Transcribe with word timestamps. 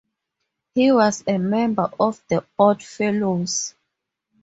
He 0.73 0.91
was 0.91 1.23
a 1.27 1.37
member 1.37 1.87
of 1.99 2.23
the 2.27 2.43
Oddfellows. 2.57 3.75